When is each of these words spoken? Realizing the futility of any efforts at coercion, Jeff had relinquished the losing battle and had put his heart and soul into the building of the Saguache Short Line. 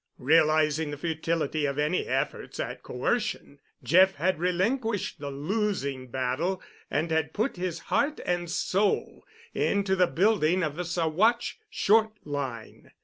Realizing 0.17 0.89
the 0.89 0.97
futility 0.97 1.67
of 1.67 1.77
any 1.77 2.07
efforts 2.07 2.59
at 2.59 2.81
coercion, 2.81 3.59
Jeff 3.83 4.15
had 4.15 4.39
relinquished 4.39 5.19
the 5.19 5.29
losing 5.29 6.07
battle 6.07 6.59
and 6.89 7.11
had 7.11 7.33
put 7.33 7.55
his 7.55 7.77
heart 7.93 8.19
and 8.25 8.49
soul 8.49 9.23
into 9.53 9.95
the 9.95 10.07
building 10.07 10.63
of 10.63 10.75
the 10.75 10.85
Saguache 10.85 11.57
Short 11.69 12.13
Line. 12.25 12.89